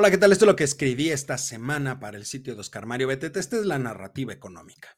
[0.00, 0.30] Hola, ¿qué tal?
[0.30, 3.40] Esto es lo que escribí esta semana para el sitio de Oscar Mario Betete.
[3.40, 4.96] Esta es la narrativa económica.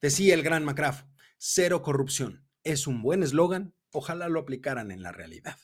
[0.00, 1.02] Decía el gran McCraff,
[1.36, 2.48] cero corrupción.
[2.64, 5.58] Es un buen eslogan, ojalá lo aplicaran en la realidad.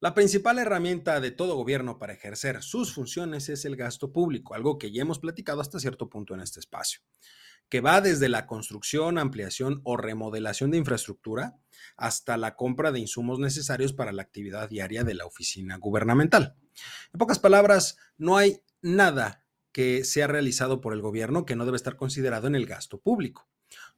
[0.00, 4.78] La principal herramienta de todo gobierno para ejercer sus funciones es el gasto público, algo
[4.78, 7.02] que ya hemos platicado hasta cierto punto en este espacio
[7.68, 11.58] que va desde la construcción, ampliación o remodelación de infraestructura
[11.96, 16.56] hasta la compra de insumos necesarios para la actividad diaria de la oficina gubernamental.
[17.12, 21.76] En pocas palabras, no hay nada que sea realizado por el gobierno que no debe
[21.76, 23.48] estar considerado en el gasto público.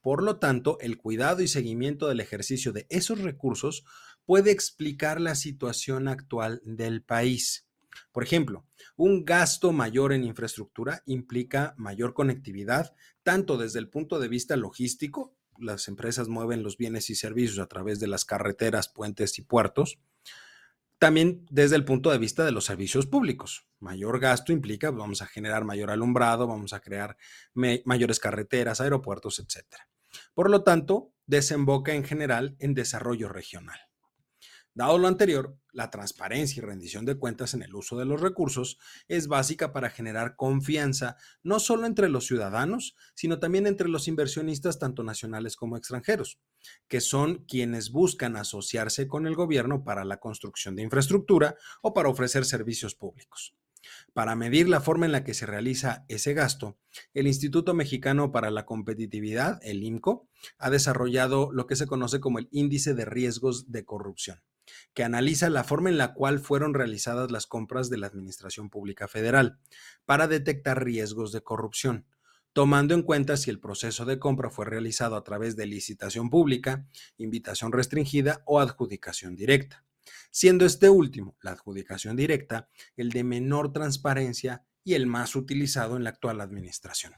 [0.00, 3.84] Por lo tanto, el cuidado y seguimiento del ejercicio de esos recursos
[4.24, 7.67] puede explicar la situación actual del país.
[8.12, 8.66] Por ejemplo,
[8.96, 15.36] un gasto mayor en infraestructura implica mayor conectividad, tanto desde el punto de vista logístico,
[15.58, 19.98] las empresas mueven los bienes y servicios a través de las carreteras, puentes y puertos,
[20.98, 23.68] también desde el punto de vista de los servicios públicos.
[23.78, 27.16] Mayor gasto implica, vamos a generar mayor alumbrado, vamos a crear
[27.54, 29.64] mayores carreteras, aeropuertos, etc.
[30.34, 33.78] Por lo tanto, desemboca en general en desarrollo regional.
[34.78, 38.78] Dado lo anterior, la transparencia y rendición de cuentas en el uso de los recursos
[39.08, 44.78] es básica para generar confianza no solo entre los ciudadanos, sino también entre los inversionistas
[44.78, 46.38] tanto nacionales como extranjeros,
[46.86, 52.08] que son quienes buscan asociarse con el gobierno para la construcción de infraestructura o para
[52.08, 53.56] ofrecer servicios públicos.
[54.12, 56.78] Para medir la forma en la que se realiza ese gasto,
[57.14, 62.38] el Instituto Mexicano para la Competitividad, el IMCO, ha desarrollado lo que se conoce como
[62.38, 64.40] el Índice de Riesgos de Corrupción
[64.94, 69.08] que analiza la forma en la cual fueron realizadas las compras de la Administración Pública
[69.08, 69.58] Federal
[70.04, 72.06] para detectar riesgos de corrupción,
[72.52, 76.86] tomando en cuenta si el proceso de compra fue realizado a través de licitación pública,
[77.16, 79.84] invitación restringida o adjudicación directa,
[80.30, 86.04] siendo este último, la adjudicación directa, el de menor transparencia y el más utilizado en
[86.04, 87.12] la actual administración.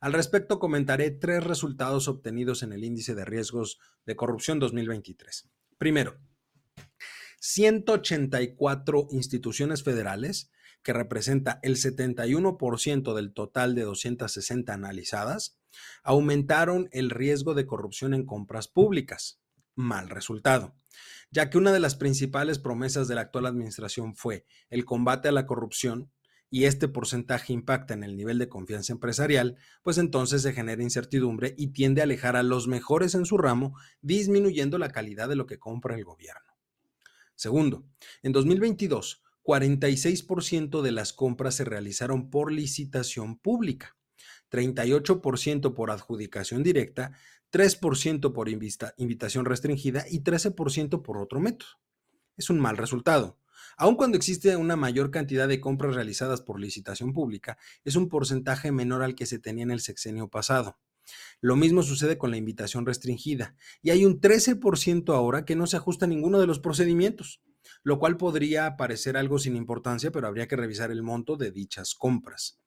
[0.00, 5.48] Al respecto, comentaré tres resultados obtenidos en el índice de riesgos de corrupción 2023.
[5.78, 6.18] Primero,
[7.38, 10.50] 184 instituciones federales,
[10.82, 15.58] que representa el 71% del total de 260 analizadas,
[16.02, 19.40] aumentaron el riesgo de corrupción en compras públicas.
[19.74, 20.74] Mal resultado,
[21.30, 25.32] ya que una de las principales promesas de la actual administración fue el combate a
[25.32, 26.10] la corrupción
[26.48, 31.54] y este porcentaje impacta en el nivel de confianza empresarial, pues entonces se genera incertidumbre
[31.58, 35.46] y tiende a alejar a los mejores en su ramo, disminuyendo la calidad de lo
[35.46, 36.45] que compra el gobierno.
[37.36, 37.86] Segundo,
[38.22, 43.96] en 2022, 46% de las compras se realizaron por licitación pública,
[44.50, 47.12] 38% por adjudicación directa,
[47.52, 51.70] 3% por invitación restringida y 13% por otro método.
[52.36, 53.38] Es un mal resultado.
[53.76, 58.72] Aun cuando existe una mayor cantidad de compras realizadas por licitación pública, es un porcentaje
[58.72, 60.78] menor al que se tenía en el sexenio pasado.
[61.40, 65.76] Lo mismo sucede con la invitación restringida y hay un 13% ahora que no se
[65.76, 67.42] ajusta a ninguno de los procedimientos,
[67.82, 71.94] lo cual podría parecer algo sin importancia, pero habría que revisar el monto de dichas
[71.94, 72.60] compras.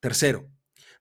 [0.00, 0.50] Tercero,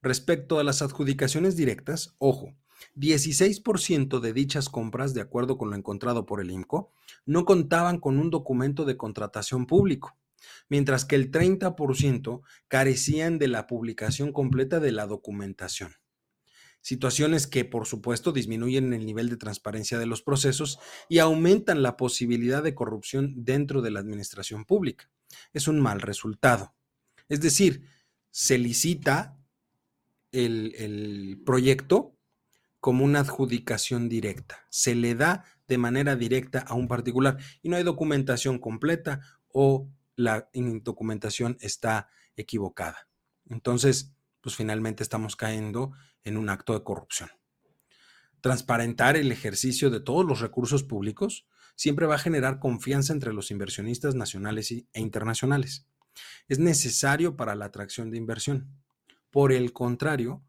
[0.02, 2.56] respecto a las adjudicaciones directas, ojo,
[2.96, 6.92] 16% de dichas compras, de acuerdo con lo encontrado por el INCO,
[7.25, 10.18] no contaban con un documento de contratación público,
[10.69, 15.92] mientras que el 30% carecían de la publicación completa de la documentación
[16.82, 20.80] situaciones que por supuesto disminuyen el nivel de transparencia de los procesos
[21.10, 25.10] y aumentan la posibilidad de corrupción dentro de la administración pública.
[25.54, 26.74] Es un mal resultado.
[27.30, 27.84] Es decir,
[28.32, 29.38] se licita
[30.32, 32.16] el, proyecto
[32.80, 34.66] como una adjudicación directa.
[34.70, 39.90] Se le da de manera directa a un particular y no hay documentación completa o
[40.16, 43.10] la documentación está equivocada.
[43.50, 45.94] Entonces, pues finalmente estamos cayendo
[46.27, 47.29] en un acto de corrupción.
[48.41, 53.51] Transparentar el ejercicio de todos los recursos públicos siempre va a generar confianza entre los
[53.51, 55.88] inversionistas nacionales e internacionales.
[56.47, 58.68] Es necesario para la atracción de inversión.
[59.31, 60.44] Por el contrario,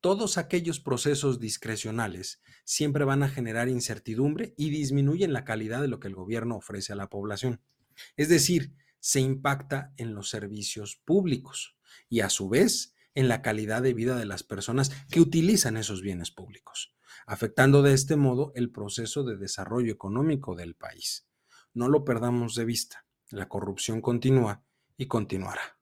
[0.00, 6.00] todos aquellos procesos discrecionales siempre van a generar incertidumbre y disminuyen la calidad de lo
[6.00, 7.60] que el gobierno ofrece a la población.
[8.16, 11.76] Es decir, se impacta en los servicios públicos
[12.08, 16.02] y a su vez en la calidad de vida de las personas que utilizan esos
[16.02, 16.94] bienes públicos,
[17.26, 21.26] afectando de este modo el proceso de desarrollo económico del país.
[21.72, 24.64] No lo perdamos de vista, la corrupción continúa
[24.96, 25.79] y continuará.